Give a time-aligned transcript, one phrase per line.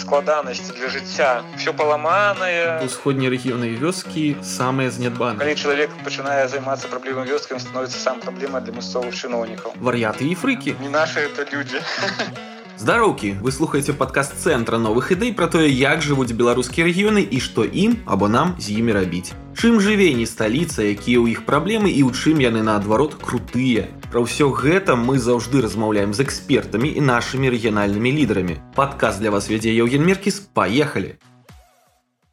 [0.00, 1.44] складанасці для жыцця.
[1.56, 2.80] Все паламанае.
[2.84, 8.72] Усходнія рэгіёны вёскі самыя знядбаны калі чалавек пачынае займацца праблемам вёскам становіцца сам праблема для
[8.72, 9.76] мясцовых чыноўнікаў.
[9.80, 10.76] Вар'яты і фрыкі.
[10.80, 11.84] Не наши это людзі
[12.80, 13.36] здароўкі!
[13.44, 18.00] Вы слухаеце падкаст цэнтра новых ідэй пра тое як жывуць беларускія рэгіёны і што ім
[18.08, 19.36] або нам з імі рабіць.
[19.52, 24.26] Чым жыве не сталіца якія ў іх праблемы і ў чым яны наадварот крутыя Пра
[24.26, 28.56] ўсё гэта мы заўжды размаўляем з экспертамі і нашымі рэгіянальнымі лідарамі.
[28.74, 31.14] Падказ для вас вядзе Еўген Меркіс, паехалі.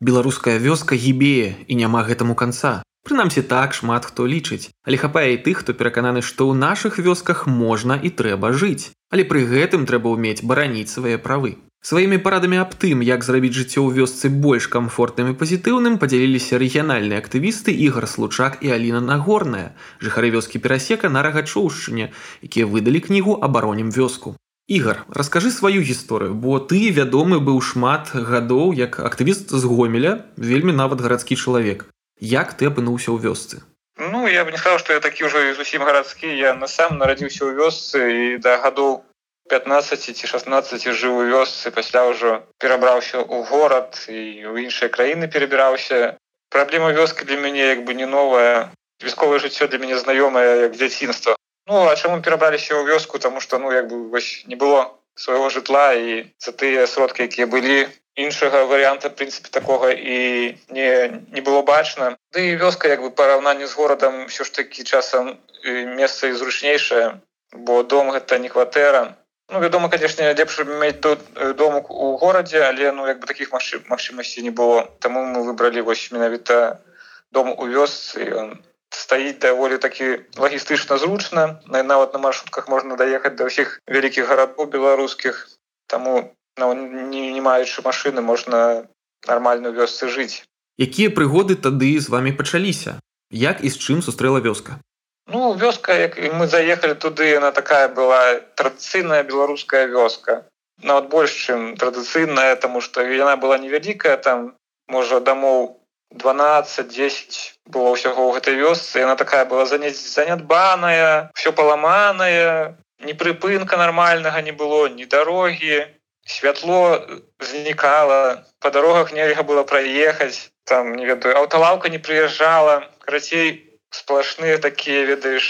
[0.01, 2.81] Беларуская вёска гібее і няма гэтаму канца.
[3.05, 7.45] Прынамсі так шмат хто лічыць, але хапае і тых, хто перакананы, што ў нашых вёсках
[7.45, 8.89] можна і трэба жыць.
[9.13, 11.61] Але пры гэтым трэба ўмець бараніць свае правы.
[11.81, 17.21] Сваімі парадамі аб тым, як зрабіць жыццё ў вёсцы больш камфортным і пазітыўным падзяліліся рэгіянальныя
[17.21, 23.93] актывісты ігар случак і Аліна нагорная, жыхары вёскі перасека на рагачоўшчыне, якія выдалі кнігу абаронім
[23.93, 24.35] вёску.
[24.67, 30.75] Ігар, раскажы сваю гісторыю, бо ты вядомы быў шмат гадоў як актывіст з гомеля, вельмі
[30.75, 31.87] нават гарадскі чалавек.
[32.19, 33.63] Як ты апынуўся ў вёсцы?
[33.95, 37.47] Ну я бы не сказал, што я такі ўжо зусім гарадскі, я на сам нарадзіўся
[37.47, 39.06] ў вёсцы і да гадоў
[39.49, 45.27] 15 ці 16 жыў у вёсцы пасля ўжо перабраўся ў горад і ў іншыя краіны
[45.31, 46.17] перабіраўся.
[46.49, 48.71] Праблема вёскі для мяне як бы не новая
[49.03, 51.35] вясковае жыццё для мяне знаёмае як дзяцінства.
[51.67, 53.19] Ну а чаму перабраліся ў вёску?
[53.19, 57.47] Тому что ну як бы вось не было свайго жытла і за тыя сродкі якія
[57.47, 57.87] былі.
[58.17, 60.89] Іншага варыянта прынцыпе такога і не
[61.31, 62.17] не было бачна.
[62.33, 67.21] Ды да вёска як бы параўнанні з горадам все ж такі часам месца і зручнейшае
[67.53, 69.15] бо дом гэта не кватэра
[69.49, 73.51] Ну, вядома канешне лепш мець тут э, дом у горадзе але ну як бы таких
[73.51, 74.91] машин магчымасці не было.
[74.99, 76.83] Таму мы выбралі вось менавіта
[77.31, 78.27] дом у вёсцы.
[78.35, 78.59] Он
[78.91, 81.61] стаіць даволі такі лагістычна зручна.
[81.65, 85.47] На нават на маршрутках можна даехаць да ўсіх вялікіх гарадоў беларускіх.
[85.87, 88.83] Таму ну, не, не маючы машины можна
[89.27, 90.43] нармальную вёсцы жыць.
[90.75, 92.99] Якія прыгоды тады з вами пачаліся?
[93.31, 94.83] Як і з чым сустрэла вёска
[95.27, 100.47] Ну вёска як мы заехалі туды она такая была традыцыйная беларуская вёска.
[100.81, 104.55] Нават больш чым традыцыйная тому что яна была невялікая там
[104.87, 105.83] можа дамоў
[106.15, 109.03] 12-10 было ўсяго ў гэтай вёсцы.
[109.03, 115.91] Яна такая была занятбаная все паламаная не прыпынка нормальнага не было ні дарогі.
[116.23, 117.03] Святло
[117.39, 122.87] знікала по дарогах нельга было праехаць там не ведаю аўталаўка не прыязджала.
[122.99, 125.49] Карацей сплошныя такія ведаеш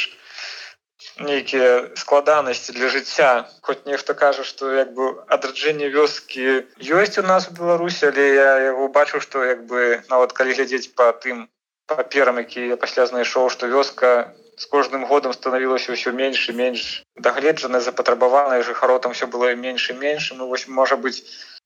[1.17, 3.29] нейкія складанасці для жыцця
[3.61, 6.65] хоць нехто кажа што як бы адраджэнне вёскі
[7.01, 10.93] ёсць у нас у беларусі але я яго бачу што як бы нават калі глядзець
[10.93, 11.47] по тым
[11.87, 14.11] паперам які я пасля знайшоў што вёска
[14.57, 16.85] з кожным годам станавілася ўсё менш і менш
[17.25, 20.33] дагледжана запатрабаваная жыхаро там все было менш і менш.
[20.37, 21.21] Ну вось можа быць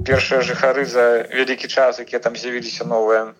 [0.10, 3.32] першыя жыхары за вялікі час якія там з'явіліся новыя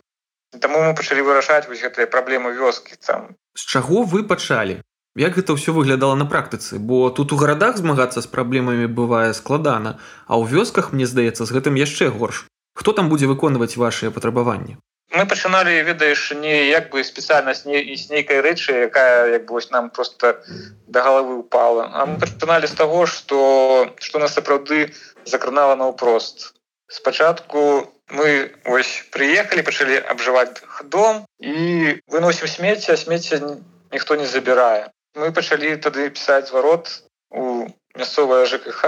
[0.60, 3.36] Таму мы пачалі вырашаць вось гэтыя праблемы вёскі там.
[3.56, 4.82] З чаго вы пачалі?
[5.16, 10.00] Як гэта ўсё выглядала на практыцы, бо тут у гарадах змагацца з праблемамі бывае складана,
[10.28, 12.48] а ў вёсках мне здаецца з гэтым яшчэ горш.
[12.76, 14.80] Хто там будзе выконваць вашыя патрабаванні?
[15.12, 19.60] Мы пачыналі ведаеш не як бы спецыяльнасць не і з нейкай рэчы, якая як бы
[19.60, 20.40] вось нам просто
[20.88, 21.92] да галавы упала.
[21.92, 24.96] А мы пачыналі з таго, што што нас сапраўды
[25.28, 26.56] закранала наўпрост.
[26.88, 33.40] Спачатку мы ось приехали пачалі абжываць дом і выносім смецце смецце
[33.92, 36.92] ніхто не забірае мы пачалі тады пісаць зварот
[37.32, 38.84] у мясцовая жкх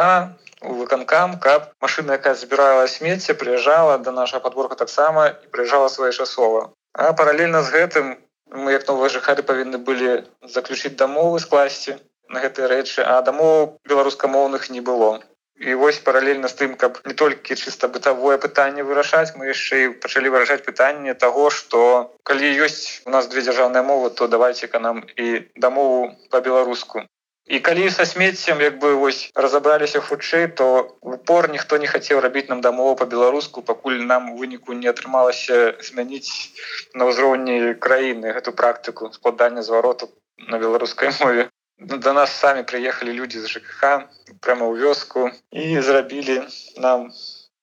[0.63, 6.72] у выканкам каб машина якая забірала смецце прыязджала до наша подборка таксама і прыязджала своечасова
[6.94, 8.16] а паралельна з гэтым
[8.53, 10.23] мы як новыя жыхары павінны былі
[10.55, 11.95] заключыць дамовы скласці
[12.29, 15.19] на гэтыя рэчы а дамоў беларускамоўных не было
[15.63, 19.94] і вось паралельна з тым каб не толькі чыста бытавое пытанне вырашаць мы яшчэ і
[20.03, 21.81] пачалі выражаць пытанне того что
[22.24, 27.07] калі ёсць у нас две дзяржаўныя мовы то давайте-ка нам і дамову по-беларуску
[27.46, 30.68] і калі са смеццем як бы вось разабраліся хутчэй то
[31.02, 36.52] упор ніхто не хацеў рабіць нам дамову по-беларуску пакуль нам выніку не атрымалася змяніць
[36.93, 40.11] на ўзроўні краіны гэту практыку складання звароту
[40.47, 41.49] на беларускай мове
[41.84, 44.08] до нас самі прыехалі людзі з ЖКХ
[44.40, 46.47] прямо ў вёску і зрабілі
[46.78, 47.12] нам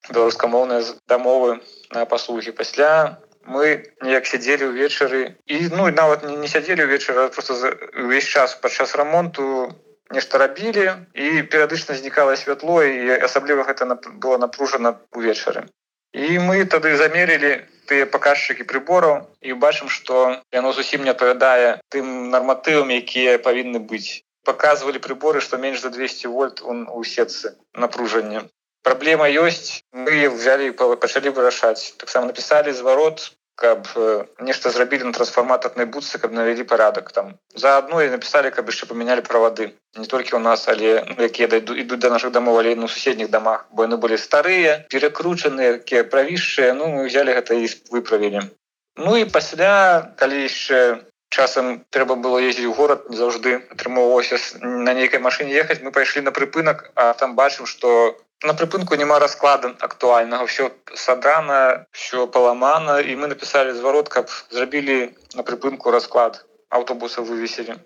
[0.08, 1.60] беларускамоўныя дамовы
[1.96, 7.56] на паслугі пасля мы неяк сядзелі ўвечары і ну і нават не сядзелі ўвечары просто
[8.04, 9.72] увесь час падчас рамонту
[10.10, 13.88] нешта рабілі і перыядычна знікала святло і асабліва гэта
[14.20, 15.64] было напружана увечары
[16.12, 17.52] і мы тады замерілі
[17.90, 24.22] тыя паказчыкі прыбораў і бачым што яно зусім не адпавядае тым нарматывам якія павінны быць.
[24.44, 28.46] Показывалі приборы что менш за 200 вольт он у сетцы напружання.
[28.82, 31.94] Праблема ёсць мы взяли пачалі вырашаць.
[31.98, 37.34] Таксама написали зварот каб э, нешта зрабілі на трансфарматарнай будцы каб навялі парадак там.
[37.54, 41.76] Заадно і написали каб яшчэ памянялі правады не толькі у нас але ну, якія дайду
[41.76, 46.72] ідуць до наших домов але на суседніх домах бо яны былі старыя перакручаныя якія правішшыя
[46.72, 48.48] ну мы взяли гэта і выправілі.
[48.96, 55.20] Ну і пасля калі яшчэ часам трэба было ездзіць у горад заўжды атрымоўвалася на нейкай
[55.20, 60.46] машине ехаць мы пайшлі на прыпынак а там бачым что на прыпынку няма раскладу актуальнага.
[60.46, 63.00] Все садрана все паламана.
[63.00, 66.44] І мы написали зварот каб зрабілі на прыпынку расклад.
[66.70, 67.76] Аўтобуса вывесілі.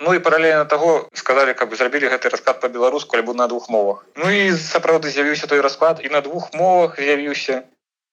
[0.00, 4.06] Ну і паралельна таго сказали каб зрабілі гэты расклад по-беларуску альбо на двух мовах.
[4.16, 7.62] Ну і сапраўды з'явіўся той расклад і на двух мовах з'явіўся.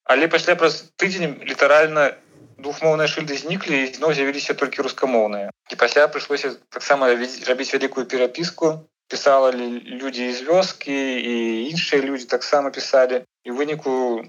[0.04, 2.14] Але пасля праз тыдзень літаральна
[2.58, 5.52] двухмоўныя шыльды зніклі зноў з'явіліся толькі рускамоўныя.
[5.72, 11.36] І пасля прыйшлося таксама рабіць вялікую перапіску пісала людзі з вёскі і
[11.72, 14.26] іншыя людзі таксама пісалі і выніку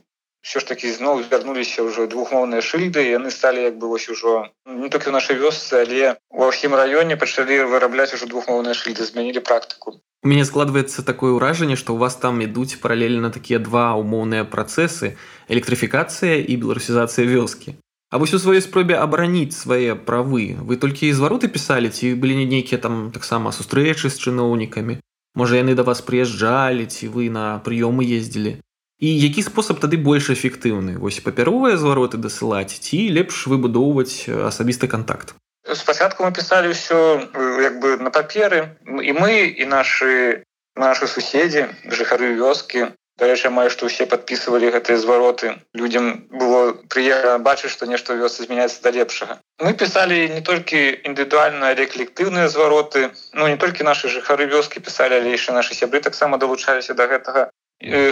[0.47, 4.89] все ж таки зноў звярнуліся ўжо двухмоўныя шыльды яны сталі як бы вось ужо не
[4.93, 9.97] толькі ў нашай вёсцы але ва ўсім раёне пачалі вырабляць ужо двухмоўныя шыльды змянілі практыку
[9.99, 15.17] у мяне складваецца такое ўражанне што у вас там ідуць паралельна такія два умоўныя працэсы
[15.51, 17.75] электрыфікацыя і беларусізацыя вёскі
[18.17, 20.57] А вось у сваёй спробе абараніць свае правы.
[20.57, 24.97] Вы толькі звароты пісалі ці былі не нейкія там таксама сустрэчы з чыноўнікамі
[25.37, 28.57] можа яны да вас прыязджалі ці вы на прыёмы ездзілі
[29.05, 35.37] і які спосаб тады больш эфектыўны вось папяровыя звароты дасылаць ці лепш выбудоўваць асабісты контакт
[35.77, 37.29] спачатку мы пісалі ўсё
[37.61, 38.81] як бы на паперы.
[38.89, 40.41] І мы і нашы
[40.73, 47.73] нашы суседзі жыхары вёскі дарэчы маю што ўсе подписывалі гэтыя звароты людям было прыемна бачыць
[47.73, 50.81] што нешта вёс змяняецца да лепшага мы пісалі не толькі
[51.11, 56.01] індывідуальна але калектыўныя звароты ну не толькі наши жыхары вёскі пісалі але яшчэ наши сябры
[56.09, 57.49] таксама далучаліся до гэтага.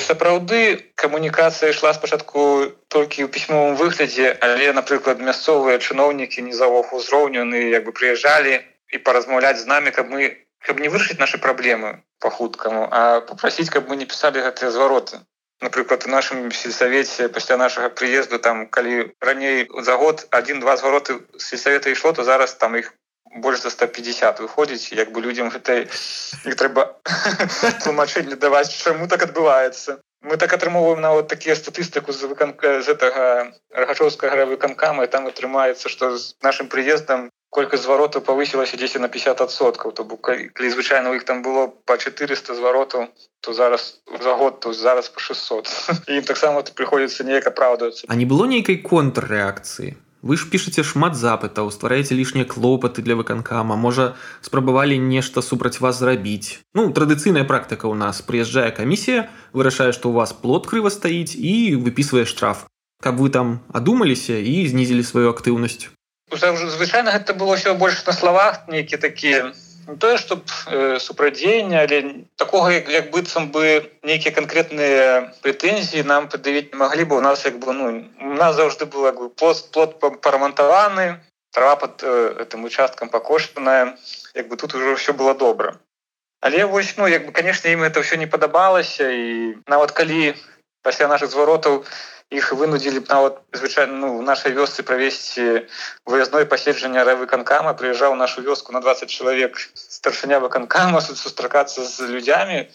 [0.05, 7.89] Сапраўды камунікацыя ішла спачатку толькі ў пісьмовым выглядзе але напрыклад мясцовыя чыноўнікі нізавог узроўню як
[7.89, 8.61] бы прыязджалі
[8.93, 13.71] і паразмаўляць з намі каб мы каб не вырашыць наши праблемы по хуткаму а попросить
[13.71, 15.21] каб мы не писали гэтыя звароты.
[15.61, 21.91] Напрыклад у нашем сельсавеце пасля нашага прыезду там калі раней за год один-два звароты сельсавета
[21.91, 22.93] ішло то зараз там их
[23.35, 25.89] больш за 150 выходзіць як бы людям гэтай
[26.45, 27.01] не трэба
[27.85, 33.53] тлумачэнне даваць чаму так адбываецца мы так атрымоўваем нават такія статыстыку з выканка з гэтага
[33.71, 40.05] рагачоўскага гравыканкама там атрымаецца што з нашим прыездам колькасць зваротаў павысілася 10 на 50соткаў то
[40.09, 43.07] бок калі звычайна у іх там было по 400 зваротаў
[43.41, 45.69] то зараз за год то зараз по 600
[46.17, 48.09] і таксама прыходзіцца неяк апраўдвацца.
[48.09, 49.95] А не было нейкай контррэакцыі
[50.25, 56.01] вы ж пішаце шмат запытаў ствараеце лішнія клопаты для выканкама можа спрабавалі нешта супраць вас
[56.01, 56.65] зрабіць.
[56.73, 58.25] Ну традыцыйная практыка у нас.
[58.25, 62.65] Прыязджае камісія вырашае што у вас плод крыва стаіць і выпісвае штраф.
[63.05, 65.93] Каб вы там адумаліся і знізілі сваю актыўнасць.
[66.33, 69.53] Звычайна гэта было ўсё больш на словах нейкі такія
[70.01, 71.99] тое што э, супрадзеяння але
[72.37, 77.17] такога як, як быццам бы нейкія канкрэтныя прэтэнзіі нам падавіць не маглі бы.
[77.19, 77.91] У нас як бы ну
[78.21, 81.21] у нас заўжды было бы плод плод парамантаваны
[81.53, 83.97] трава под этим участкам пакоштаная
[84.35, 85.79] як бы тут уже ўсё было добра.
[86.41, 89.09] Але вось ну як бы конечно ім это ўсё не падабалася.
[89.09, 90.35] І нават калі
[90.85, 91.83] пасля наших зваротаў
[92.31, 95.67] іх вынудзілі б нават звычайна ну, нашай вёсцы правесці
[96.05, 102.69] выязное паседжанне равыканкама прыязджаў нашу вёску на 20 чалавек старшыня выканкама сустракацца з людзямі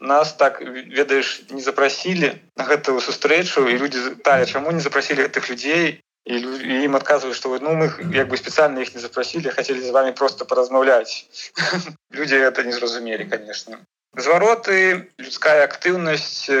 [0.00, 5.50] нас так ведаеш не запрасілі на гэтую сустрэчу і людзі тая чаму не запрасілі гэтых
[5.50, 6.00] людзей?
[6.24, 6.36] І
[6.84, 10.44] ім адказваюць што ну мы як бы спецыяльна іх не запрасілі хацелі з вами просто
[10.44, 11.24] паразмаўляць
[12.16, 13.80] людзі это не зразумелі конечно
[14.16, 16.52] звароты людская актыўнасць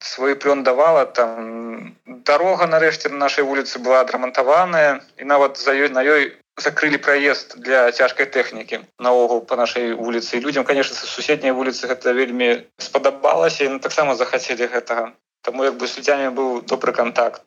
[0.00, 5.88] свой плён давала там дарога нарэшце на нашай вуліцы была адрамантаваная і нават за ёй
[5.88, 11.52] на ёй закрылі праезд для цяжкай тэхнікі наогул по нашай вуліцы людям конечно са суседняй
[11.52, 15.12] вуліцы гэта вельмі спадабалася і таксама захацелі гэтага
[15.46, 17.42] таму як бы суддзямі быў добры контакт.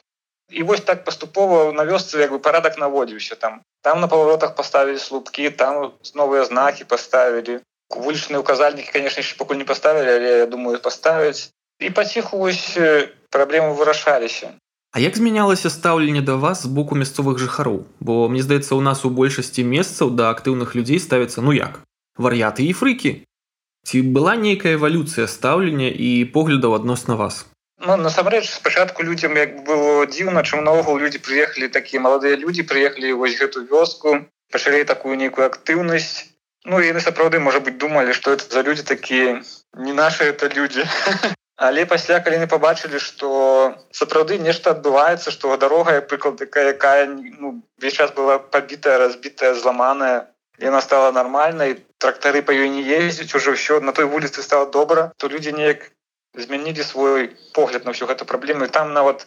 [0.49, 3.61] І вось так паступова на вёсцы як бы парадак наводзіўся там.
[3.81, 9.65] Там на паваротах поставілі слупкі там новыя знакі поставілі вулічныя указальнікі конечно яшчэ пакуль не
[9.65, 12.77] поставілі але я думаю поставіць і паціху вось
[13.29, 14.55] праблемы вырашаліся
[14.91, 17.85] А як змянялася стаўленне да вас з боку мясцовых жыхароў?
[17.99, 21.85] Бо мне здаецца у нас у большасці месцаў да актыўных людзей ставіцца ну як
[22.17, 23.11] вар'яты і фрыкі.
[23.85, 27.45] Ці была нейкая эвалюцыя стаўлення і поглядаў адносна вас?
[27.85, 33.13] Ну, насамрэч спачатку людзям як было дзіўна чым наогул людзі прыехалі такія маладыя людзі прыехалі
[33.13, 36.33] вось гэту вёску пачалі такую нейкую актыўнасць.
[36.65, 39.41] Ну яны сапраўды можа быть думалі што это за людзі такія
[39.77, 40.89] не наши это людзі
[41.59, 43.29] але пасля калі не побачылі что
[43.91, 50.31] сапраўды нешта адбываецца что дарога прыклад такая якая ну, весь час была побитая разбитая зламаная
[50.57, 55.11] яна стала нормальной трактары по ёй не ездзіць уже ўсё на той вуліцы стало добра
[55.17, 55.91] то люди неяк
[56.33, 58.67] змянілі свой погляд на ўсю гэту праблему.
[58.67, 59.25] Там нават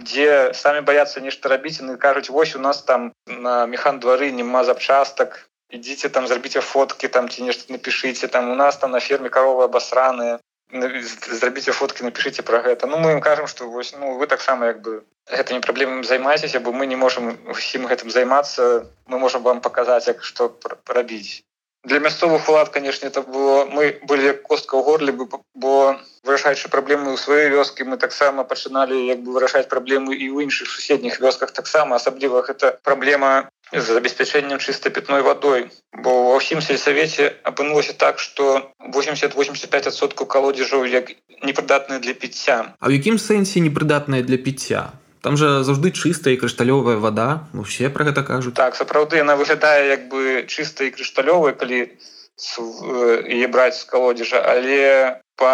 [0.00, 4.64] дзе самі баяцца нешта рабіць яны кажуць вось у нас там на механ двары няма
[4.64, 9.30] запчастак ідзіце там зрабіце фотки там ці нешта напішыце там у нас там на ферме
[9.30, 10.40] каровы абасраныя
[10.72, 14.82] зрабіце фотки напишите про гэта ну мы им кажем что вось ну вы таксама як
[14.82, 19.60] бы гэта не праблемам займаецеся бо мы не можем усім гэтым займацца мы можем вам
[19.60, 21.42] показать як что рабіць
[21.84, 27.12] для мясцовых улад конечно это было мы были костка ў горле бы бо вырашаючы праблемы
[27.12, 31.52] ў сваёй вёскі мы таксама пачыналі як бы вырашаць праблемы і ў іншых суседніх вёсках
[31.56, 31.96] таксама.
[31.96, 35.70] Асабліва гэта праблема з забеспячэннем чыстай пітной вадой.
[35.96, 42.76] Бо ва ўсім сельсавеце апынулася так что 80-85соткаў калодзежаў як непрыдатныя для піцця.
[42.76, 47.90] А ў якім сэнсе непрыдатная для піцця там жа заўжды чыстая і крышталёвая вода усе
[47.90, 48.54] про гэта кажуць.
[48.54, 55.20] Так сапраўды она выглядае як бы чыстай і крышталёвай калі е браць з калодзежа але
[55.36, 55.52] по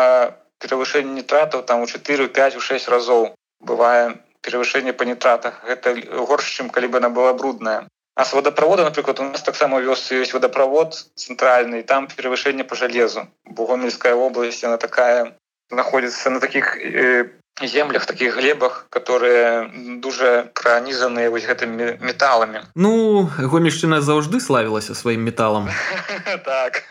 [0.63, 4.15] перавышэнні нітратаў там у 4 5 у 6 разоў бывае
[4.47, 5.61] перавышэнне па нітратах.
[5.67, 5.99] Гэта
[6.31, 7.89] горш чым калі бы она была брудная.
[8.17, 13.29] А с водопровода напрыклад у нас таксама вёсцы ёсць водопровод цэнтральны там перавышэнне по железу
[13.45, 15.37] богомельская область она такая
[15.71, 17.31] находится на таких э,
[17.61, 19.71] землях таких глебах которые
[20.01, 22.63] дуже пронизанные вось гэтымі металлами.
[22.75, 25.71] Ну гомельшчына заўжды славілася сваім металлом
[26.45, 26.83] так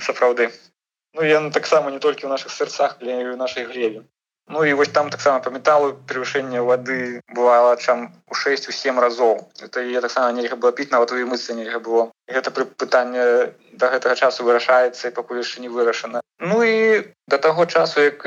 [0.00, 0.50] сапраўды.
[1.14, 4.04] Ну я таксама не толькі ў наших сэрцах для нашай глебе.
[4.48, 9.00] Ну і вось там таксама по металлу превышэнне воды бывало чам у 6 у 7
[9.00, 12.12] разоў это я таксама нельга было піць нават у мыцца нельга было.
[12.28, 16.20] Гэта пры пытанне до гэтага часу вырашаецца і пакуль яшчэ не вырашана
[17.28, 18.24] До таго часу як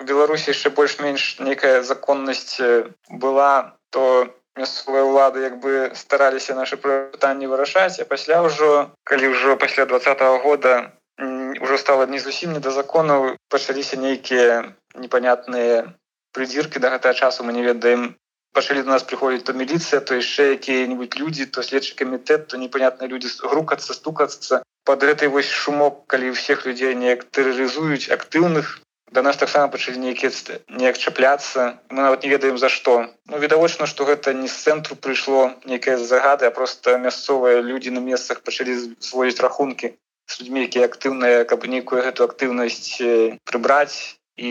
[0.00, 2.60] беларусі яшчэ больш-менш нейкая законнасць
[3.10, 9.56] была то мясцовыя ўлады як бы стараліся наши пытанні вырашаць а пасля ўжо калі ўжо
[9.60, 15.92] пасля двадцатого года уже стало не зусім не да закону пачаліся нейкія непонятныя
[16.32, 18.16] прыдзіркі да гэтага часу мы не ведаем.
[18.52, 23.06] Пачалі до нас прыходзіць то міліцыя то яшчэ якія-нибудь людзі то следчы камітэт то непонятныя
[23.06, 28.78] людзі грукацца стукацца под гэтай вось шумок калі всех людзей неяк тэрарызуюць актыўных
[29.12, 30.30] да нас таксама пачалі нейкія
[30.68, 32.94] неяк чапляцца мы нават не ведаем за што
[33.26, 38.04] ну відавочна што гэта не з цэнтру прыйшло нейкая загады а просто мясцовыя людзі на
[38.06, 39.92] месцах пачалі зводзіць рахункі
[40.30, 43.02] з людзьмі якія актыўныя каб нейкую гэту актыўнасць
[43.50, 44.50] прыбраць і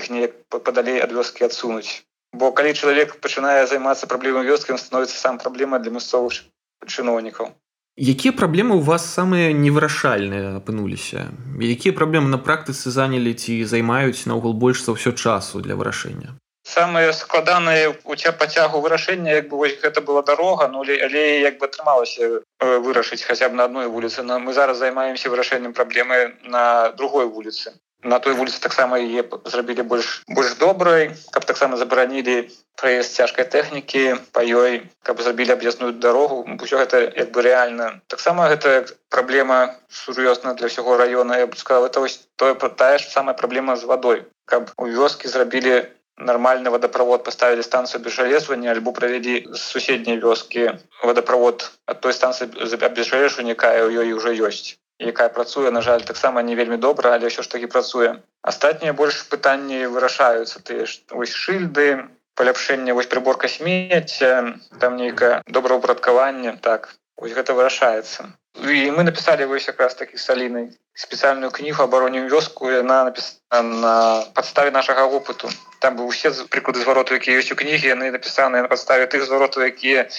[0.00, 2.02] іх неяк падалей ад вёскі адсунуць.
[2.32, 6.40] Бо калі чалавек пачынае займацца праблемам вёскі становіцца сам праблема для мясцовых
[6.86, 7.52] чыноўнікаў
[7.98, 11.28] якія праблемы у вас самыя невырашальныя апынуліся?
[11.58, 16.38] Якія праблемы на практыцы занялі ці займаюць наогул больш за ўсё часу для вырашэння?
[16.62, 21.58] Самые складаныя у ця пацягу вырашэння як бы вось гэта была дарога ну але як
[21.58, 24.22] бы атрымалася вырашыць хаця б на адной вуліцы.
[24.22, 29.82] Но мы зараз займаемся вырашэннем праблемы на другой вуліцы на той вуліцы таксама яе зрабілі
[29.82, 32.36] больш больш добрай каб таксама забаранілі
[32.78, 38.48] праезд цяжкай тэхнікі па ёй каб зрабілі аб'язную дарогу ўсё гэта як бы рэальна таксама
[38.54, 43.34] гэта праблема сур'ёзна для ўсяго района я бы сказал это вось тое тая ж самая
[43.34, 50.18] праблема з вадой каб у вёскі зрабілі нормальный водопровод поставили станцию обезжалезвания альбо провели суседние
[50.18, 52.46] вёски водопровод от той станции
[52.84, 57.30] обезжалеживания якая у ёй уже ёсць якая працуе на жаль таксама не вельмі добра але
[57.30, 58.22] ўсё ж таки працуе.
[58.42, 66.58] Астатнія больш пытанні вырашаюцца ты вось шыльды паляпшэнне вось приборка смецця там нейкае добраўпарадкаванне.
[66.62, 68.30] Так ось гэта вырашаецца.
[68.58, 73.94] І мы написали вось якраз такі салінай спецыяльную кнігу абаронем вёску яна напісана на
[74.34, 78.70] падставе нашага опыту там бы усе прыклады звароту якія ёсць у кнігі яны напісаныя на
[78.72, 80.10] падставе тых зваротаў якія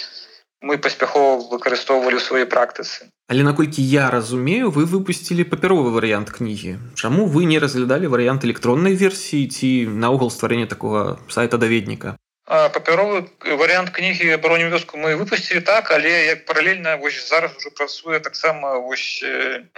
[0.62, 6.82] мы паспяхова выкарыстоўвалі ў сваёй практыцы але наколькі я разумею вы выпусцілі папяровы варыянт кнігі?
[6.98, 12.18] Чаму вы не разглядалі варыянт электроннай версіі ці наогул стварэння такога сайта даведніка?
[12.50, 18.20] Папяровы варыянт кнігі абароню вёску мы выпусцілі так але як паралельна вось зараз уже працуе
[18.20, 19.22] таксама вось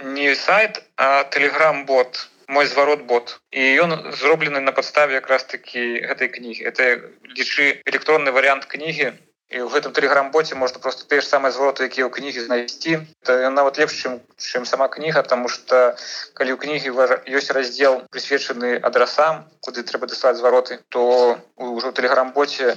[0.00, 6.00] не сайт а телеграм бот мой зварот бот і ён зроблены на падставе якраз такі
[6.08, 6.64] гэтай кнігі.
[6.64, 7.04] Это
[7.36, 9.12] лічы электронны варыянт кнігі
[9.52, 13.76] і ў гэтым тэлеграм-боце можна просто тыя ж самыя звороты якія ў кнігі знайсці нават
[13.76, 15.92] лепш чым чым сама кніга тому что
[16.40, 16.88] калі ў кнігі
[17.36, 22.76] ёсць раздзел прысвечаны адрасам куды трэба дасылаць звароты то ўжо тэлеграм-боце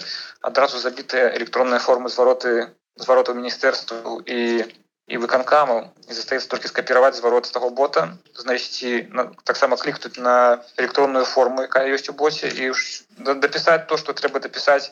[0.51, 4.67] адразу забітыя электронныя формы звароты звароту міністэрству і
[5.05, 5.79] і выканкамаў
[6.09, 8.05] і застаецца толькі скапіраваць зварот з таго бота
[8.41, 9.05] знайсці
[9.45, 12.71] таксама клікнуць на электронную форму якая ёсць у боце і
[13.45, 14.89] дапісаць то што трэба дапісаць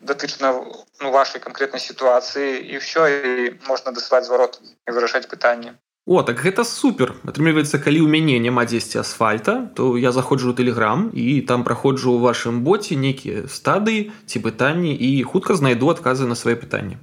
[0.00, 0.52] датычна
[1.00, 3.30] ну, вашай канкрэтнай сітуацыі і ўсё і
[3.68, 5.76] можна даслаць зварот і вырашаць пытанне
[6.06, 7.12] О так гэта супер!
[7.28, 12.16] Атрымліваецца калі ў мяне няма дзесьці асфальта то я заходжу у тэлеграм і там праходжу
[12.16, 16.96] ў вашым боце нейкія стадыі ці пытанні і хутка знайду адказы на свае пытанні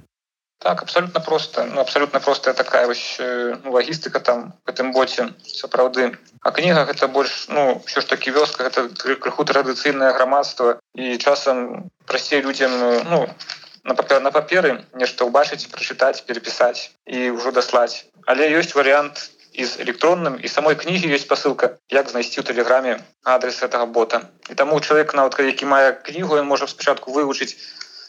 [0.58, 1.64] так абсолютно просто.
[1.64, 6.18] Ну, абсолютно простая такая вось ну, лагістыка там гэтым боце сапраўды.
[6.42, 10.80] А кніга гэта больш ну все ж таки вёска это крыху традыцыйнае грамадства.
[10.94, 12.70] І часам прасцей людзям
[13.10, 13.28] ну
[13.84, 18.06] на папер на паперы нешта ўбачыць прачытаць перепісаць і ўжо даслаць.
[18.26, 23.62] Але ёсць варыянт з электронным і самой кнігі ёсць посылка як знайсці ў тэлеграме адрес
[23.62, 24.22] этого бота.
[24.50, 27.54] І таму чалавек нават які мае кнігу ён можа спачатку вывучыць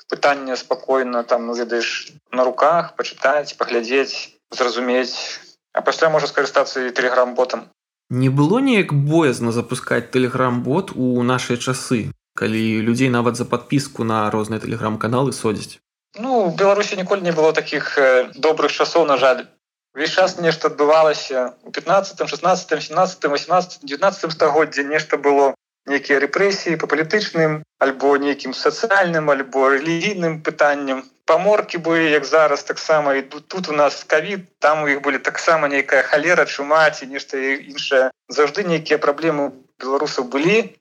[0.09, 5.39] пытанне спакойна там ведаеш на руках пачытаць паглядзець зразумець.
[5.73, 7.69] А пасля можа скарыстацца і телеграм-ботам
[8.09, 14.25] не было неяк боязна запускаць телеграм-бот у нашыя часы калі людзей нават за подпіску на
[14.33, 15.77] розныя телеграм-каналы содзіць
[16.17, 19.45] ну беларусі ніколі не было таких э, добрых часоў на жаль.
[19.93, 21.53] Весь час нешта адбывалася.
[21.63, 25.53] У 15 16 17 18 19 стагоддзе нешта было
[25.89, 31.03] нейкія рэпрэсіі по палітычным альбо нейкім сацыяльным альбо рэлігійным пытанням.
[31.25, 35.17] Паморки былі як зараз таксама і тут, тут у нас кавід там у іх былі
[35.17, 38.09] таксама нейкая халера чумаці нешта іншае.
[38.29, 40.75] Заўжды нейкія праблемы беларусаў былі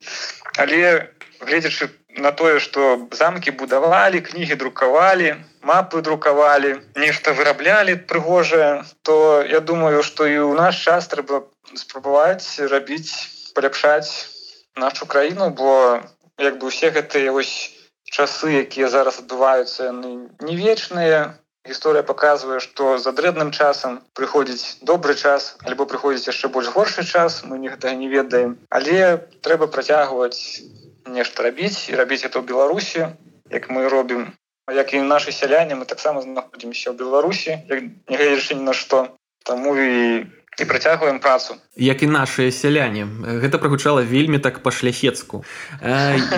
[0.59, 1.09] але
[1.41, 1.89] гледзячы
[2.19, 10.03] на тое что замкі будавалі кнігі друкавалі мапы друкавалі нешта выраблялі прыгожае то я думаю
[10.03, 13.15] что і ў наш час трэба спрабаваць рабіць
[13.55, 14.38] паляпшаць
[14.79, 16.01] нашу краіну бо
[16.39, 17.75] як бы усе гэтыя вось
[18.09, 21.37] часы якія зараз адбываюцца яны не вечныя.
[21.69, 27.43] Гісторыя показывае что за дрэнным часам прыходзіць добры час альбо прыходзіць яшчэ больш горшы час
[27.45, 28.57] мы не гэтага не ведаем.
[28.71, 30.63] Але трэба працягваць
[31.05, 33.13] нешта рабіць і рабіць это ў беларусі
[33.53, 34.33] як мы робім.
[34.69, 37.61] Як і наши сяляне мы таксама знаходзімся ў беларусі
[38.09, 39.05] нягледзячы ні на што.
[39.45, 40.25] Таму і
[40.61, 41.55] і працягваем працу.
[41.77, 43.07] Як і нашыя сяляне.
[43.23, 45.45] Гэта прагучала вельмі так па-шляхецку.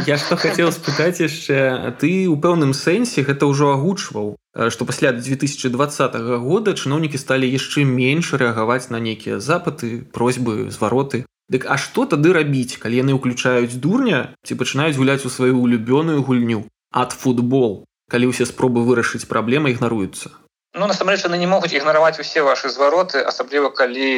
[0.07, 6.17] Я што хацеў спытаць яшчэ ты у пэўным сэнсе гэта ўжо агучваў што пасля 2020
[6.43, 11.25] года чыноўнікі сталі яшчэ менш рэагаваць на нейкія запыты просьбы звароты.
[11.49, 16.21] Дык а што тады рабіць калі яны ўключаюць дурня ці пачынаюць гуляць у сваю улюбёную
[16.23, 17.87] гульню ад футбол?
[18.11, 20.35] Калі ўсе спробы вырашыць праблемы ігнаруюцца
[20.75, 24.11] Ну насамрэч яны не могуць ігнараваць усе ваши звароты асабліва калі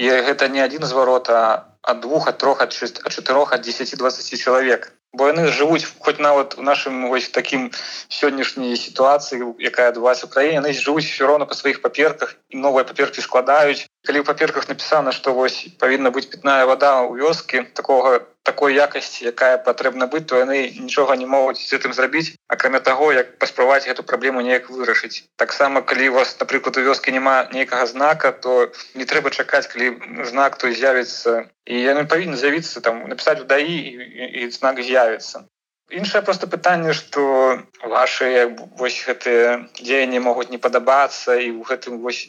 [0.00, 1.40] і гэта не адзін зварот а
[1.82, 4.92] ад двух ад трох ад чатырох ад 10 20 чалавек.
[5.12, 7.70] Бо яны жывуць хоць нават у нашым вось такім
[8.08, 12.86] сённяшняй сітуацыі якая адбываецца ў краіне яны жывуць все роўна па сваіх паперках і новыя
[12.86, 18.20] паперкі складаюць калі ў паперках напісана што вось павінна быць пітная вода ў вёскі такога
[18.42, 23.12] такой якасці якая патрэбна быць то яны нічога не могуць з гэтым зрабіць акрамя таго
[23.12, 25.28] як паспрабаваць эту праблему неяк вырашыць.
[25.36, 29.92] Таксама калі у вас напрыклад у вёскі няма нейкага знака то не трэба чакаць калі
[30.32, 31.46] знак той з'явіцца.
[31.66, 35.44] І яны павінны з'явіцца там напісаць у даі і, і, і знак з'явіцца.
[35.90, 42.26] Іншае просто пытанне что ваши вось гэтыя дзеянні могуць не падабацца і у гэтым вось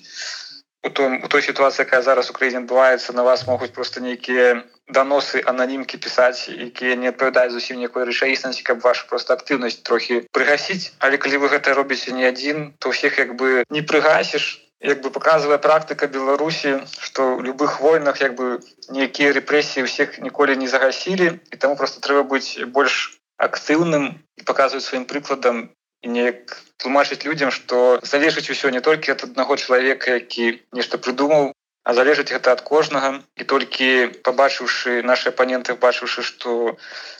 [0.83, 4.63] у том у той сітуацыі якая зараз у краіне адбываецца на вас могуць просто нейкія
[4.89, 10.91] даносы ананімкі пісаць якія не адпавядаюць зусім некой рэчаіснасці каб ваша просто актыўнасць трохі прыгасіць
[10.99, 15.13] але калі вы гэта робіце не адзін то ўсіх як бы не прыгасіш як бы
[15.13, 21.37] показывае практыка беларусі что в любых войнах як бы нейкія рэпрэсіі ўсіх ніколі не загасілі
[21.37, 25.69] і таму просто трэба быць больш актыўным і показваюць сваім прыкладам
[26.01, 31.51] і неяк тлумачыць людям что залежыць усё не толькі от аднаго чалавека які нешта прыдумаў
[31.83, 33.09] а залежыць гэта ад кожнага.
[33.41, 33.87] І толькі
[34.27, 36.77] побачыўшы наши апаненты бачыўшы что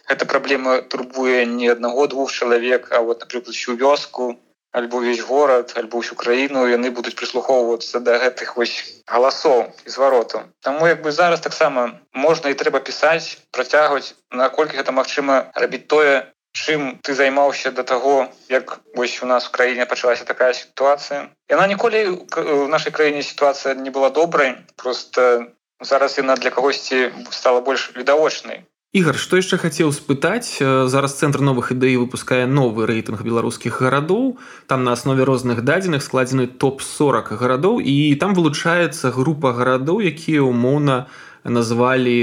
[0.07, 4.37] эта праблема турбуе не аднаго двух чалавек а вот напрыклад всю вёску
[4.71, 8.75] альбо увесь горад альбо ўсю краіну яны будуць прыслухоўвацца да гэтых вось
[9.07, 14.95] галасоў і звароту Таму як бы зараз таксама можна і трэба пісаць працягваць наколькі гэта
[14.95, 20.25] магчыма рабіць тое чым ты займаўся до таго як вось у нас в краіне пачалася
[20.25, 21.29] такая сітуацыя?
[21.49, 25.47] Яна ніколі в нашай краіне сітуацыя не была добрай просто
[25.81, 28.63] зараз яна для кагосьці стала больш відавочнай.
[28.91, 30.59] Ігар што яшчэ хацеў спытаць?
[30.59, 34.35] Зараз цэнтр новых ідэй выпускае новы рэйтынг беларускіх гарадоў.
[34.67, 41.07] Там на аснове розных дадзеных складзены топ-40 гарадоў і там вылучаецца група гарадоў якія умоўна
[41.47, 42.17] назвалі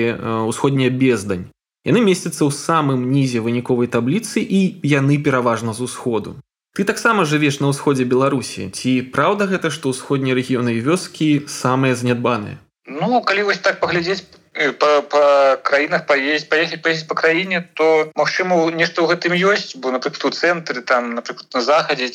[0.44, 1.48] ўсходняя бездань
[1.86, 6.36] Яны месцяцца ў самым нізе выніковай табліцы і яны пераважна з усходу.
[6.78, 8.70] ты таксама жывеш на ўсходзе беларусі.
[8.70, 12.62] Ці праўда гэта што ўсходнія рэгіёны і вёскі самыя знядбаныя?
[12.86, 14.22] Ну калі вось так паглядзець
[14.78, 15.22] по, по
[15.62, 19.74] краінах поесть поехать поездить по краіне то Мачыма нешта ў гэтым ёсць.
[19.74, 22.14] Бо напрыклад у цэнтры там напрыклад на захадзе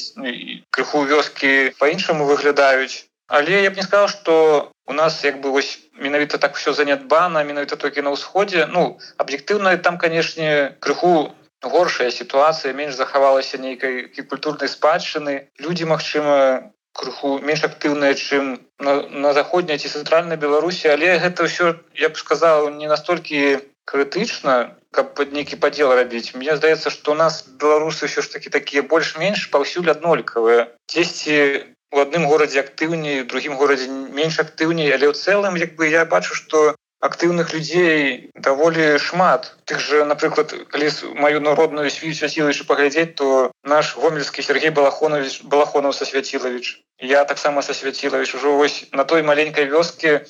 [0.71, 3.03] крыху вёскі по-іншаму выглядаюць.
[3.27, 7.43] Але я б не сказал что у нас як бы вось менавіта так все занятбана
[7.43, 8.67] менавіта толькі на ўсходзе.
[8.67, 11.31] Ну аб'ектыўна там канешне крыху
[11.63, 15.47] горшая сітуацыя менш захавалася нейкай культурнай спадчыны.
[15.59, 20.91] Людзі Мачыма крыху менш актыўная чым на, на заходняй ці цэнтральнай беларусі.
[20.91, 26.35] Але гэта ўсё я б сказал не настолькі крытычна каб под нейкі падзел рабіць.
[26.37, 30.69] Мне здаецца что у нас беларусы ўсё ж таки такія больш-менш паўсюль аднолькавыя.
[30.85, 36.05] Дзесьці у адным горадзе актыўней другім горадзе менш актыўней але ў цэлым як бы я
[36.05, 39.51] бачу что актыўных людзей даволі шмат.
[39.67, 40.87] Тых же напрыклад калі
[41.19, 47.61] маю народную свію свяцілавічу паглядзець то наш гомельскі Сергей балахонович балахонов са свяцілавіч я таксама
[47.61, 50.23] са свяцілавіч ужо вось на той маленькай вёске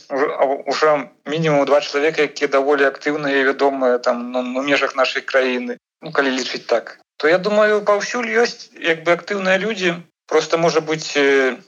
[0.65, 6.11] уже мінімум два чалавека якія даволі актыўныя вядомыя там ну, на межах нашай краіны ну
[6.11, 6.97] калі лічыць так.
[7.17, 11.13] То я думаю паўсюль ёсць як бы актыўныя людзі просто можа быть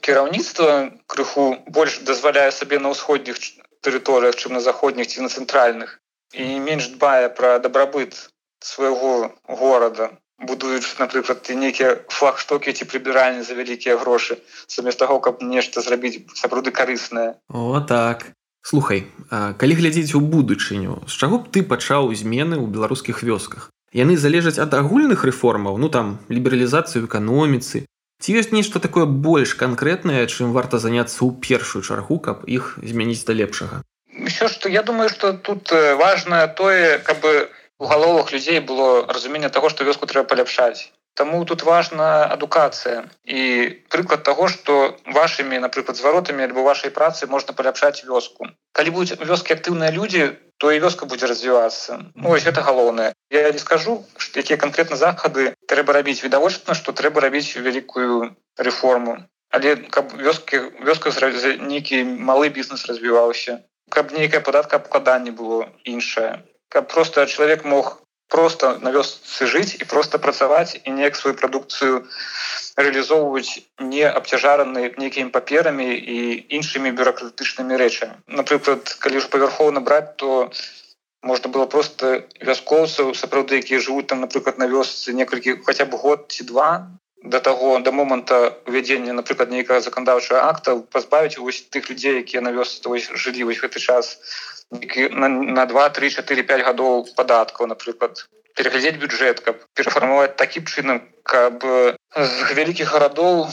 [0.02, 3.40] кіраўніцтва крыху больш дазваляе сабе на ўсходніх
[3.82, 6.00] тэрыторыях чым на заходніх ці на цэнтральных
[6.34, 8.16] і менш дбае пра дабрабыт
[8.60, 15.82] свайго горада будуюць напрыклад нейкія флагштокі ці прыбіральні за вялікія грошы замест таго каб нешта
[15.82, 18.32] зрабіць сапраўды карыснае о так.
[18.66, 23.70] Слухай калі глядзець у будучыню з чаго б ты пачаў змены ў беларускіх вёсках?
[23.96, 27.86] Яны залежаць ад агульных рэформаў ну там лібералізацыю эканоміцы
[28.22, 33.26] Ці ёсць нешта такое больш канкрэтнае, чым варта заняцца ў першую чаргу, каб іх змяніць
[33.28, 33.84] да лепшага.
[34.16, 37.26] Усё што я думаю, што тут важнае тое, каб
[37.80, 40.92] у галовах людзей было разуменне таго, што вёску трэба паляпшаць.
[41.16, 43.42] Таму тут важна адукацыя і
[43.88, 48.52] прыклад таго, што вашымі, напрыклад, зваротамі альбо вашай працы можна паляпшаць вёску.
[48.76, 52.00] Калі будуць вёскі актыўныя людзі, то і вёска будзе развівацца.
[52.16, 53.14] Ну, ось гэта галоўнае.
[53.30, 54.04] Я не скажу,
[54.40, 59.18] якія канкрэтна захады трэба рабіць відавочна, што трэба рабіць вялікую рэформу.
[59.52, 61.12] Але каб вёскі вёска
[61.60, 66.44] нейкі малы бізнес развіваўся, каб нейкае падатка абкладанне было іншае.
[66.70, 72.06] Каб просто чалавек мог просто на вёсцы жыць і просто працаваць і неяк сваю прадукцыю
[72.78, 76.18] реалізоўваць не абцяжараны нейкімі паперамі і
[76.60, 80.52] іншымі бюрократычнымі рэчамі напрыклад калі ж павярхоўна браць то
[81.22, 86.28] можна было просто вяскоўцаў сапраўды якія жывуць там напрыклад на вёсцы некалькі хаця б год
[86.30, 86.70] ці два
[87.26, 88.38] до таго да моманта
[88.70, 92.86] увядзення напрыклад нейкага заканадаўчага акта пазбавіць вось тых людзей якія на вёсцы
[93.26, 94.18] жылі вось гэты час
[94.72, 101.04] на, на 2 3 4 5 гадоў падаткаў напрыклад пераглядзець бюджэт каб перафармаваць такім чынам
[101.28, 101.64] каб
[102.16, 103.48] з вялікіх гарадоў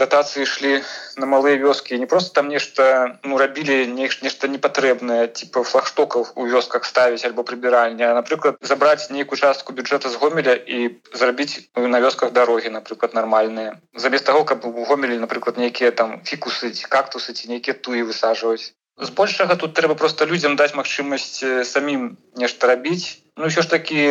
[0.00, 0.72] датацыі ішлі
[1.20, 6.88] на малыя вёскі не просто там нешта ну рабілі нешта непатрэбнае типа флагштокаў у вёсках
[6.88, 12.72] ставіць альбо прыбіральня напрыклад забраць нейкую частку бюджэта з гомеля і зрабіць на вёсках дарогі
[12.78, 17.76] напрыклад нармальныя замест таго каб у гомелі напрыклад нейкія там фікусы ці кактусы ці нейкія
[17.76, 23.68] туі высажваць збольшага тут трэба просто людзям даць магчымасць самім нешта рабіць ну ўсё ж
[23.68, 24.02] такі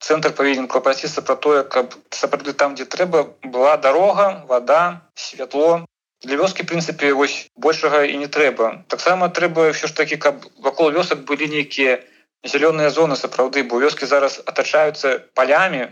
[0.00, 4.80] цэнтр павінен клапаціцца пра тое каб сапраўды там дзе трэба была дарога вода
[5.14, 5.84] святло
[6.22, 10.90] для вёскі прынцыпе вось большага і не трэба таксама трэба ўсё ж такі каб вакол
[10.90, 11.98] вёсак былі нейкія
[12.44, 15.88] зялёныя зоны сапраўды бо вёскі зараз атачаюцца палямі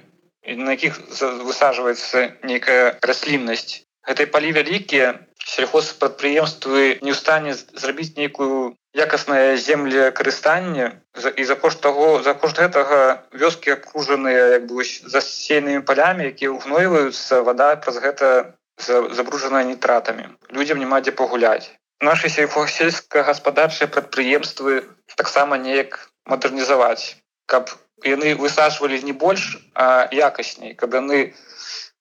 [0.47, 0.99] на якіх
[1.42, 5.14] высажваецца нейкая расліннасць гэтай палі вялікія
[5.47, 10.87] сельхозпрадпрыемствы не ў стане зрабіць нейкую якаснае землекарыстанне
[11.37, 13.01] і за кошт таго за кошт гэтага
[13.42, 18.31] вёскі акружаныя як бы засейнымі палямі якія ўгнойваюцца вода праз гэта
[18.79, 20.29] забружаная нітратамі.
[20.53, 21.73] Людзям няма дзе пагуляць.
[22.01, 24.85] Наши сельскагаспадарчыя прадпрыемствы
[25.16, 27.16] таксама неяк мадэрнізаваць
[27.47, 27.71] каб
[28.05, 31.35] яны высажвалі не больш а якасней каб яны не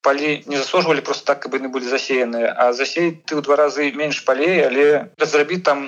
[0.05, 3.91] палі не засожвалі просто так каб яны былі засеяныя а засей ты ў два разы
[4.01, 4.87] менш палей але
[5.33, 5.85] зрабіць там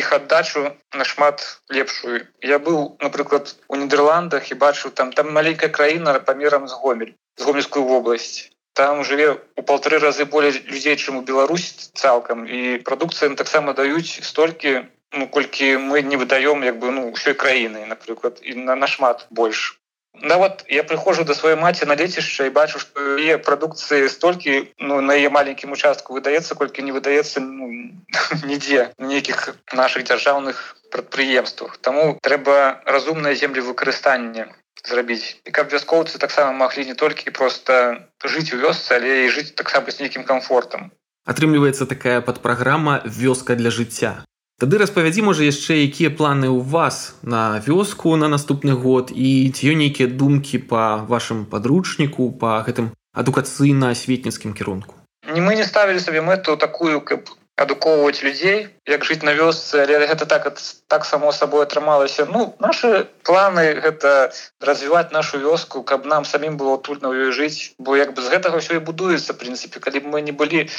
[0.00, 0.62] іх аддачу
[0.94, 2.26] нашмат лепшую.
[2.40, 7.44] Я быў напрыклад у нідерландах і бачыў там там маленькая краіна памерам з гомель з
[7.44, 13.36] гомельскую вобласць там жыве у паўтары разы болей людзей чым у Беларусь цалкам і прадукцыям
[13.36, 18.54] таксама даюць столькі ну колькі мы не выдаём як бы ну ўсёй краіны напрыклад і
[18.54, 19.78] на нашмат больш
[20.20, 25.00] нават я прыходжу до сваёй маці на лецішча і бачу што яе прадукцыі столькі ну
[25.00, 27.68] на яе маленькім участку выдаецца колькі не выдаецца ну,
[28.48, 34.52] нідзе нейкіх наших дзяржаўных прадпрыемствах Таму трэба разумнае землевыкарыстанне
[34.84, 35.38] зрабіць.
[35.46, 39.90] І каб вяскоўцы таксама маглі не толькі просто жыць у вёсцы але і жыць таксама
[39.90, 40.90] з нейкім комфортам
[41.24, 44.26] атрымліваецца такая падпраграма вёска для жыцця
[44.62, 49.62] Тады распавядзі можа яшчэ якія планы ў вас на вёску на наступны год і ці
[49.74, 54.94] ёсць нейкія думкі па вашым падручніку па гэтым адукацыйна-асветніцкім кірунку?
[55.34, 60.06] Не мы не ставілі сабе мэту такую каб адукоўваць людзей як жыць на вёсцы але
[60.06, 60.46] гэта так
[60.86, 62.30] так само сабой атрымалася.
[62.30, 64.30] Ну наши планы гэта
[64.62, 68.30] развіваць нашу вёску каб нам самім было тульна ў ёй жыць бо як бы з
[68.30, 69.82] гэтага ўсё і будуецца прынцыпе.
[69.82, 70.70] Калі б мы не былі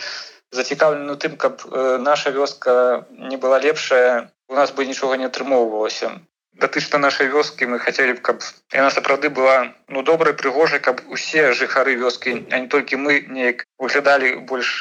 [0.58, 6.22] зацікаўлены тым каб э, наша вёска не была лепшая у нас бы нічога не атрымоўвалася.
[6.54, 8.44] Датычна нашай вёскі мы хацелі б каб
[8.78, 13.66] яна сапраўды была ну добрай прыгожай каб усе жыхары вёскі а не толькі мы неяк
[13.82, 14.74] выглядалі больш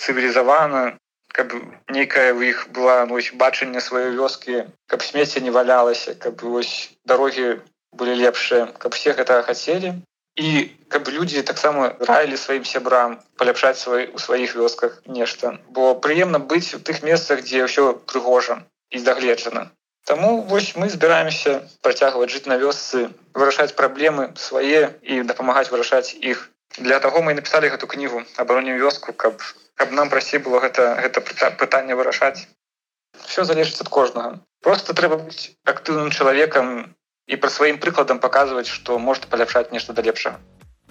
[0.00, 0.96] цывілізавана
[1.36, 1.52] каб
[1.92, 7.60] нейкая у іх была ну, бачанне сваёй вёскі каб смецце не валялася каб вось дарогі
[7.92, 9.92] былі лепшыя каб все гэта хацелі
[10.36, 10.48] і
[10.88, 15.56] каб людзі таксама раілі сваім сябрам паляпшаць свай у сваіх вёсках нешта.
[15.68, 19.70] Бо прыемна быць у тых месцах дзе ўсё прыгожа і загледжана
[20.06, 26.44] Таму вось мы збіраемся працягваць жыць на вёсцы вырашаць праблемы свае і дапамагаць вырашаць іх.
[26.78, 29.42] Для таго мы напісалі гэту кнігу абароне вёску каб
[29.74, 31.24] каб нам прасцей было гэта гэта
[31.62, 32.46] пытанне вырашаць.
[33.26, 34.38] Все залежыць ад кожнага.
[34.62, 36.70] Просто трэба быць актыўным чалавекам
[37.26, 40.38] і пра сваім прыкладам паказваць што можна паляпшаць нешта да лепшага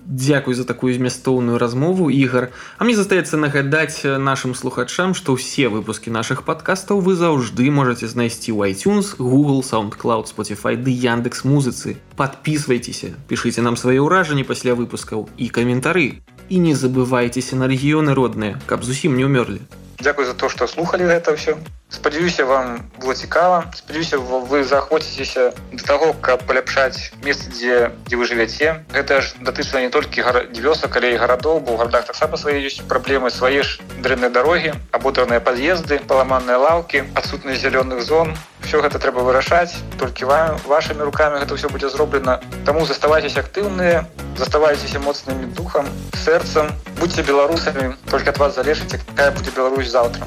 [0.06, 6.13] Дякуй за такую змястоўную размову ігар А мне застаецца нагадаць нашим слухачам што ўсе выпускі
[6.13, 13.17] наших падкастаў вы заўжды можете знайсці ў iTunes Google soundcloud Spotify ды яндекс музыцы подписывайтеся
[13.32, 18.84] пішыце нам свае ўражанні пасля выпускаў і каментары і не забывайцеся на рэгіёны родныя, каб
[18.84, 19.62] зусім не ўмёрлі.
[20.00, 21.58] Дзякуй за то, што слухалі гэта ўсё.
[21.89, 23.71] Спадзяюся вам было цікава.
[23.74, 28.86] Спадзяюся вы заходзіцеся да таго, каб паляпшаць месца, дзе дзе вы жывяце.
[28.93, 30.26] Гэта ж датычна не толькі
[30.65, 34.74] вёсак, але і гарадоў, бо ў гарадах таксама свае ёсць праблемы свае ж дрэнныя дарогі,
[34.91, 38.34] абутарныя пад'езды, паламанныя лаўкі, адсутнасць зялёных зон.
[38.65, 42.41] Всё гэта трэба вырашаць, толькі вам вашымі руками гэта ўсё будзе зроблена.
[42.65, 44.06] Таму заставайцеся актыўныя,
[44.38, 45.86] заставайцеся моцнымі духам,
[46.26, 50.26] сэрцам, будьце беларусамі, только ад вас залежыць, якая будзе Беларусь завтра.